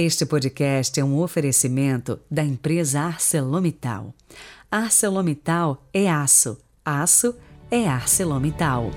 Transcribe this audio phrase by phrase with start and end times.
[0.00, 4.14] Este podcast é um oferecimento da empresa ArcelorMittal.
[4.70, 7.34] ArcelorMittal é aço, aço
[7.68, 8.92] é ArcelorMittal.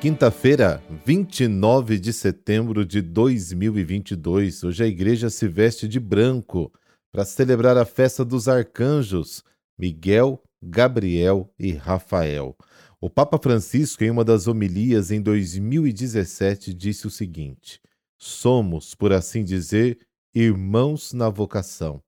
[0.00, 4.64] Quinta-feira, 29 de setembro de 2022.
[4.64, 6.72] Hoje a igreja se veste de branco
[7.12, 9.44] para celebrar a festa dos arcanjos
[9.78, 12.56] Miguel, Gabriel e Rafael.
[13.00, 17.80] O Papa Francisco, em uma das homilias em 2017, disse o seguinte:
[18.16, 19.98] Somos, por assim dizer,
[20.34, 22.02] irmãos na vocação.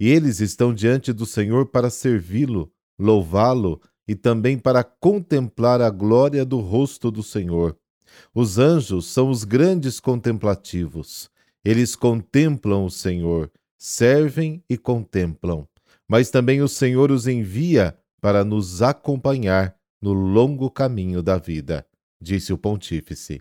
[0.00, 6.44] E eles estão diante do Senhor para servi-lo, louvá-lo e também para contemplar a glória
[6.44, 7.78] do rosto do Senhor.
[8.34, 11.30] Os anjos são os grandes contemplativos.
[11.64, 15.68] Eles contemplam o Senhor, servem e contemplam
[16.12, 21.86] mas também o Senhor os envia para nos acompanhar no longo caminho da vida,
[22.20, 23.40] disse o pontífice.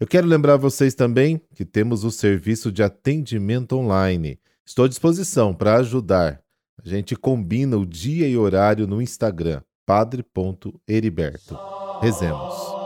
[0.00, 4.40] Eu quero lembrar vocês também que temos o serviço de atendimento online.
[4.64, 6.40] Estou à disposição para ajudar.
[6.82, 11.54] A gente combina o dia e horário no Instagram, padre.heriberto.
[12.00, 12.83] Rezemos.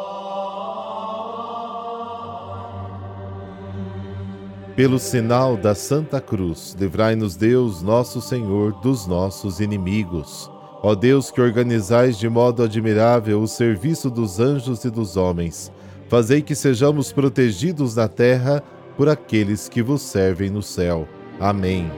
[4.78, 10.48] Pelo sinal da Santa Cruz, livrai-nos Deus, nosso Senhor, dos nossos inimigos.
[10.80, 15.72] Ó Deus, que organizais de modo admirável o serviço dos anjos e dos homens,
[16.06, 18.62] fazei que sejamos protegidos na terra
[18.96, 21.08] por aqueles que vos servem no céu.
[21.40, 21.90] Amém.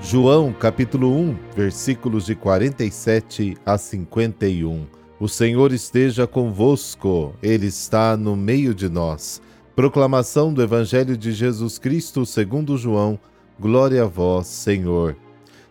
[0.00, 4.97] João capítulo 1, versículos de 47 a 51.
[5.20, 9.42] O Senhor esteja convosco, Ele está no meio de nós.
[9.74, 13.18] Proclamação do Evangelho de Jesus Cristo segundo João.
[13.58, 15.16] Glória a vós, Senhor.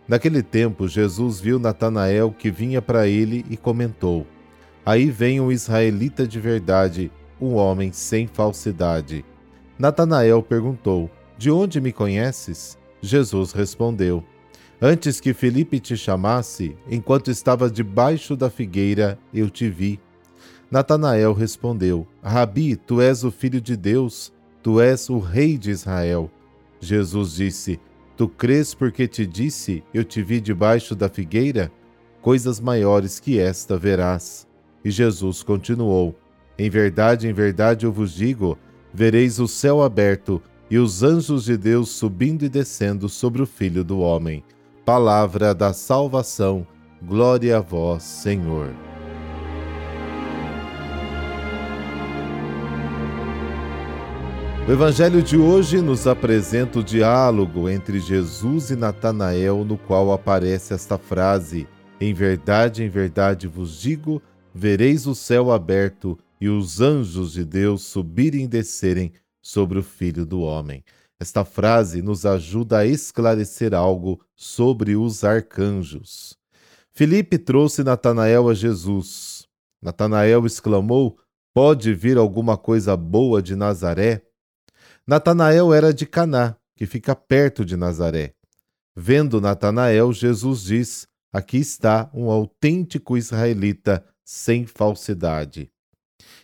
[0.06, 4.26] Naquele tempo, Jesus viu Natanael que vinha para ele e comentou:
[4.84, 7.10] Aí vem um israelita de verdade,
[7.40, 9.24] um homem sem falsidade.
[9.78, 12.76] Natanael perguntou: De onde me conheces?
[13.00, 14.22] Jesus respondeu:
[14.80, 19.98] Antes que Felipe te chamasse, enquanto estava debaixo da figueira, eu te vi.
[20.70, 26.30] Natanael respondeu: Rabi, tu és o filho de Deus, tu és o rei de Israel.
[26.80, 27.80] Jesus disse:
[28.16, 31.72] Tu crês porque te disse, eu te vi debaixo da figueira?
[32.22, 34.46] Coisas maiores que esta verás.
[34.84, 36.14] E Jesus continuou:
[36.56, 38.56] Em verdade, em verdade eu vos digo:
[38.94, 40.40] vereis o céu aberto
[40.70, 44.44] e os anjos de Deus subindo e descendo sobre o filho do homem.
[44.88, 46.66] Palavra da salvação,
[47.02, 48.74] glória a vós, Senhor.
[54.66, 60.72] O Evangelho de hoje nos apresenta o diálogo entre Jesus e Natanael, no qual aparece
[60.72, 61.68] esta frase:
[62.00, 64.22] Em verdade, em verdade vos digo,
[64.54, 69.12] vereis o céu aberto e os anjos de Deus subirem e descerem
[69.42, 70.82] sobre o Filho do Homem.
[71.20, 76.38] Esta frase nos ajuda a esclarecer algo sobre os arcanjos.
[76.92, 79.48] Filipe trouxe Natanael a Jesus.
[79.82, 81.18] Natanael exclamou:
[81.52, 84.22] Pode vir alguma coisa boa de Nazaré?
[85.04, 88.34] Natanael era de Caná, que fica perto de Nazaré.
[88.94, 95.68] Vendo Natanael, Jesus diz: Aqui está um autêntico israelita sem falsidade.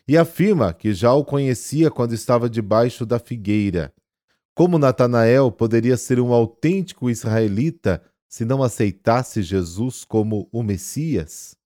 [0.07, 3.95] E afirma que já o conhecia quando estava debaixo da figueira
[4.55, 11.57] como Natanael poderia ser um autêntico israelita se não aceitasse Jesus como o Messias?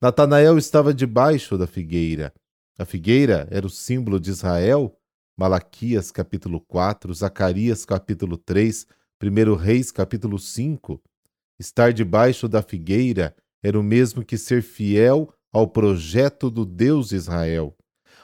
[0.00, 2.32] Natanael estava debaixo da figueira.
[2.78, 4.96] A figueira era o símbolo de Israel.
[5.36, 8.86] Malaquias capítulo 4, Zacarias capítulo 3,
[9.22, 11.00] 1 Reis capítulo 5.
[11.60, 17.76] Estar debaixo da figueira era o mesmo que ser fiel ao projeto do Deus Israel.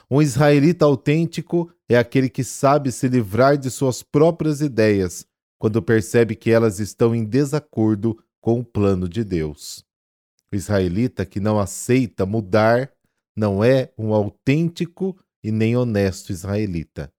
[0.09, 5.25] Um israelita autêntico é aquele que sabe se livrar de suas próprias ideias
[5.57, 9.83] quando percebe que elas estão em desacordo com o plano de Deus.
[10.51, 12.91] O israelita que não aceita mudar
[13.35, 17.11] não é um autêntico e nem honesto israelita.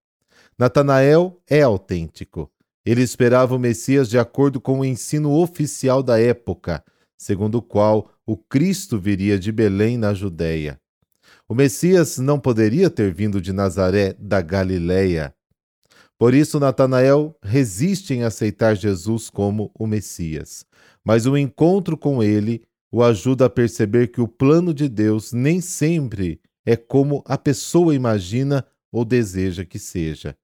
[0.58, 2.50] Natanael é autêntico.
[2.84, 6.84] Ele esperava o Messias de acordo com o ensino oficial da época,
[7.19, 10.81] segundo o qual o Cristo viria de Belém, na Judéia.
[11.50, 15.35] O Messias não poderia ter vindo de Nazaré da Galileia.
[16.17, 20.64] Por isso, Natanael resiste em aceitar Jesus como o Messias.
[21.05, 25.61] Mas o encontro com ele o ajuda a perceber que o plano de Deus nem
[25.61, 30.37] sempre é como a pessoa imagina ou deseja que seja.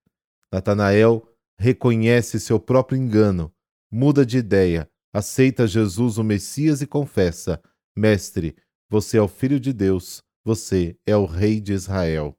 [0.52, 1.24] Natanael
[1.56, 3.52] reconhece seu próprio engano,
[3.92, 7.62] muda de ideia, aceita Jesus o Messias e confessa:
[7.96, 8.56] Mestre,
[8.90, 12.32] você é o Filho de Deus, você é o Rei de Israel.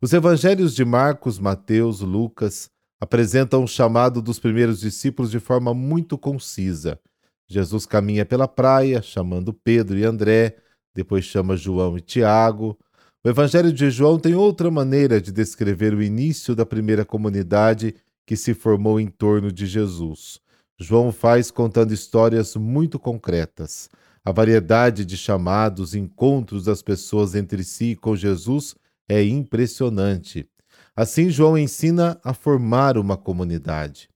[0.00, 2.70] Os evangelhos de Marcos, Mateus, Lucas
[3.00, 7.00] apresentam o chamado dos primeiros discípulos de forma muito concisa.
[7.48, 10.58] Jesus caminha pela praia, chamando Pedro e André,
[10.94, 12.78] depois chama João e Tiago.
[13.24, 18.36] O Evangelho de João tem outra maneira de descrever o início da primeira comunidade que
[18.36, 20.38] se formou em torno de Jesus.
[20.78, 23.90] João faz contando histórias muito concretas.
[24.26, 28.74] A variedade de chamados, encontros das pessoas entre si e com Jesus
[29.08, 30.50] é impressionante.
[30.96, 34.08] Assim, João ensina a formar uma comunidade.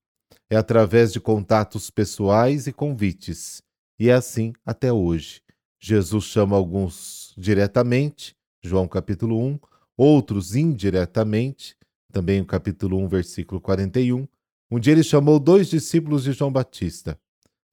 [0.50, 3.62] É através de contatos pessoais e convites.
[4.00, 5.42] E é assim até hoje.
[5.78, 8.34] Jesus chama alguns diretamente,
[8.64, 9.60] João capítulo 1,
[9.96, 11.76] outros indiretamente,
[12.12, 14.26] também o capítulo 1, versículo 41.
[14.68, 17.16] Um dia ele chamou dois discípulos de João Batista.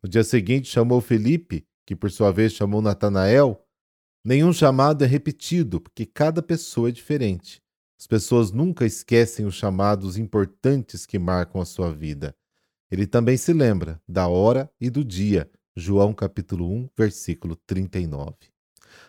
[0.03, 3.65] No dia seguinte chamou Felipe, que por sua vez chamou Natanael.
[4.23, 7.63] Nenhum chamado é repetido, porque cada pessoa é diferente.
[7.97, 12.35] As pessoas nunca esquecem os chamados importantes que marcam a sua vida.
[12.91, 15.49] Ele também se lembra da hora e do dia.
[15.77, 18.35] João capítulo 1, versículo 39.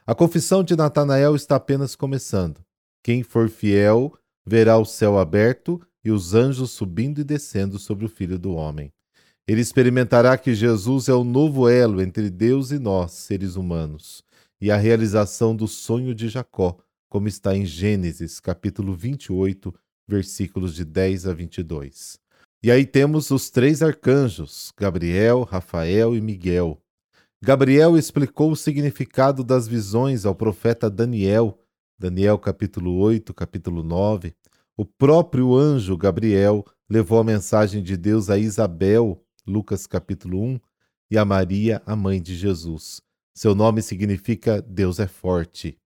[0.06, 2.64] A confissão de Natanael está apenas começando.
[3.02, 4.16] Quem for fiel
[4.46, 8.92] verá o céu aberto e os anjos subindo e descendo sobre o Filho do Homem.
[9.48, 14.22] Ele experimentará que Jesus é o novo elo entre Deus e nós, seres humanos,
[14.60, 16.76] e a realização do sonho de Jacó,
[17.08, 19.74] como está em Gênesis, capítulo 28,
[20.06, 22.20] versículos de 10 a 22.
[22.62, 26.78] E aí temos os três arcanjos, Gabriel, Rafael e Miguel,
[27.40, 31.56] Gabriel explicou o significado das visões ao profeta Daniel,
[31.96, 34.34] Daniel capítulo 8, capítulo 9.
[34.76, 40.60] O próprio anjo Gabriel levou a mensagem de Deus a Isabel, Lucas capítulo 1,
[41.10, 43.00] e a Maria, a mãe de Jesus.
[43.34, 45.78] Seu nome significa Deus é forte.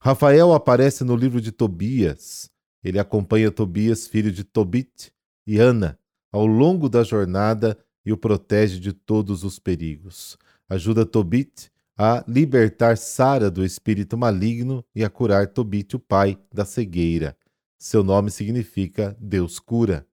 [0.00, 2.50] Rafael aparece no livro de Tobias.
[2.82, 5.12] Ele acompanha Tobias, filho de Tobit,
[5.46, 5.98] e Ana,
[6.32, 10.38] ao longo da jornada e o protege de todos os perigos
[10.70, 11.68] ajuda Tobit
[11.98, 17.36] a libertar Sara do espírito maligno e a curar Tobit, o pai, da cegueira.
[17.76, 20.06] Seu nome significa Deus cura.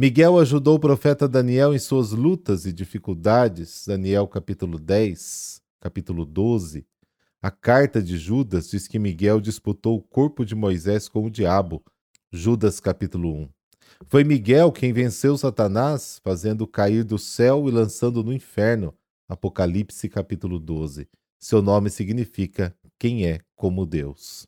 [0.00, 3.84] Miguel ajudou o profeta Daniel em suas lutas e dificuldades.
[3.86, 6.86] Daniel capítulo 10, capítulo 12.
[7.42, 11.84] A carta de Judas diz que Miguel disputou o corpo de Moisés com o diabo.
[12.32, 13.48] Judas capítulo 1.
[14.06, 18.94] Foi Miguel quem venceu Satanás, fazendo cair do céu e lançando no inferno.
[19.28, 21.06] Apocalipse capítulo 12.
[21.38, 24.46] Seu nome significa quem é como Deus.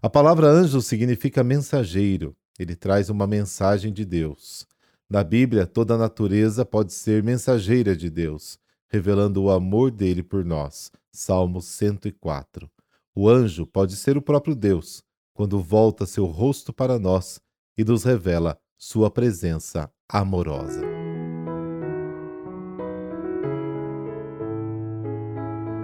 [0.00, 2.36] A palavra anjo significa mensageiro.
[2.56, 4.64] Ele traz uma mensagem de Deus.
[5.08, 8.58] Na Bíblia, toda a natureza pode ser mensageira de Deus,
[8.88, 10.90] revelando o amor dele por nós.
[11.12, 12.68] Salmo 104.
[13.14, 17.40] O anjo pode ser o próprio Deus, quando volta seu rosto para nós
[17.78, 20.82] e nos revela sua presença amorosa.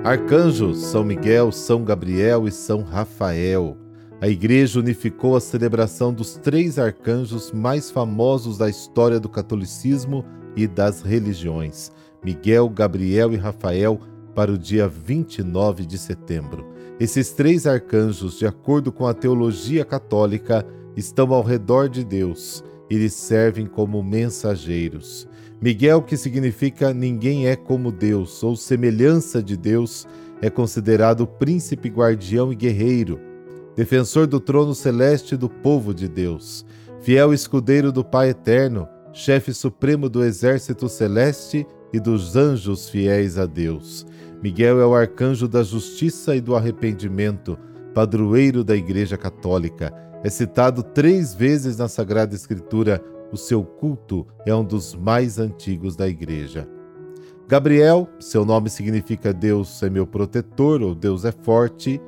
[0.05, 3.82] Arcanjos São Miguel, São Gabriel e São Rafael.
[4.23, 10.25] A Igreja unificou a celebração dos três arcanjos mais famosos da história do catolicismo
[10.55, 11.91] e das religiões,
[12.23, 13.99] Miguel, Gabriel e Rafael,
[14.33, 16.65] para o dia 29 de setembro.
[17.01, 20.65] Esses três arcanjos, de acordo com a teologia católica,
[20.97, 25.27] estão ao redor de Deus e lhe servem como mensageiros.
[25.61, 30.07] Miguel, que significa ninguém é como Deus ou semelhança de Deus,
[30.41, 33.32] é considerado príncipe guardião e guerreiro,
[33.77, 36.65] defensor do trono celeste do povo de Deus,
[37.01, 43.47] fiel escudeiro do Pai eterno, chefe supremo do exército celeste e dos anjos fiéis a
[43.47, 44.07] Deus.
[44.43, 47.59] Miguel é o arcanjo da justiça e do arrependimento,
[47.95, 49.93] padroeiro da Igreja Católica.
[50.25, 53.03] É citado três vezes na Sagrada Escritura
[53.33, 56.69] o seu culto é um dos mais antigos da igreja.
[57.49, 62.01] Gabriel, seu nome significa Deus é meu protetor ou Deus é forte,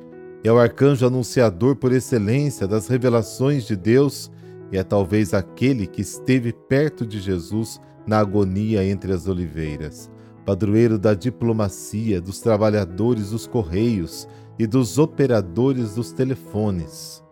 [0.47, 4.31] é o arcanjo anunciador por excelência das revelações de Deus
[4.71, 10.11] e é talvez aquele que esteve perto de Jesus na agonia entre as oliveiras,
[10.45, 14.27] padroeiro da diplomacia, dos trabalhadores dos correios
[14.59, 17.23] e dos operadores dos telefones.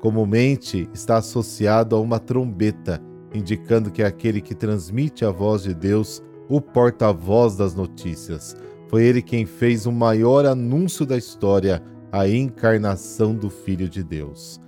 [0.00, 5.74] Comumente está associado a uma trombeta indicando que é aquele que transmite a voz de
[5.74, 8.56] Deus, o porta-voz das notícias.
[8.88, 14.60] Foi ele quem fez o maior anúncio da história, a encarnação do Filho de Deus.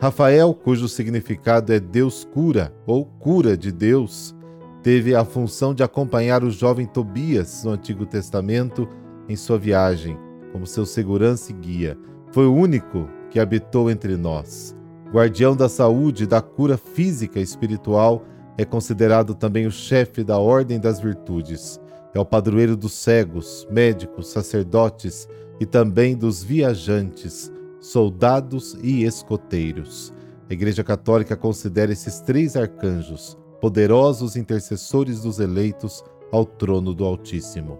[0.00, 4.34] Rafael, cujo significado é Deus cura ou cura de Deus,
[4.82, 8.88] teve a função de acompanhar o jovem Tobias no Antigo Testamento
[9.28, 10.16] em sua viagem,
[10.52, 11.98] como seu segurança e guia.
[12.30, 14.74] Foi o único que habitou entre nós.
[15.12, 18.24] Guardião da saúde e da cura física e espiritual,
[18.56, 21.80] é considerado também o chefe da Ordem das Virtudes.
[22.14, 25.28] É o padroeiro dos cegos, médicos, sacerdotes
[25.60, 30.12] e também dos viajantes, soldados e escoteiros.
[30.48, 37.78] A Igreja Católica considera esses três arcanjos poderosos intercessores dos eleitos ao trono do Altíssimo.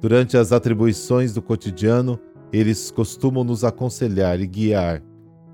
[0.00, 2.18] Durante as atribuições do cotidiano,
[2.52, 5.02] eles costumam nos aconselhar e guiar,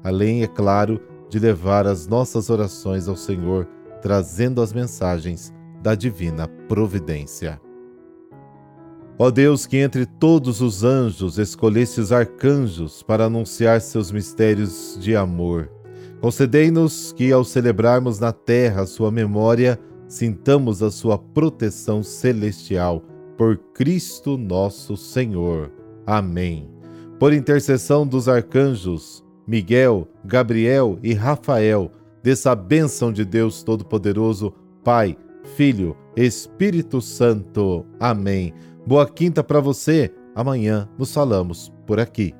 [0.03, 3.67] além, é claro, de levar as nossas orações ao Senhor,
[4.00, 7.61] trazendo as mensagens da divina providência.
[9.21, 15.17] Ó Deus, que entre todos os anjos escolhesse os arcanjos para anunciar seus mistérios de
[15.17, 15.69] amor,
[16.21, 23.03] concedei-nos que, ao celebrarmos na terra a sua memória, sintamos a sua proteção celestial
[23.37, 25.73] por Cristo nosso Senhor.
[26.07, 26.71] Amém.
[27.19, 31.91] Por intercessão dos arcanjos Miguel, Gabriel e Rafael,
[32.23, 35.17] dessa bênção de Deus Todo-Poderoso, Pai,
[35.57, 37.85] Filho, Espírito Santo.
[37.99, 38.55] Amém.
[38.88, 40.11] Boa quinta para você.
[40.35, 42.35] Amanhã nos falamos por aqui.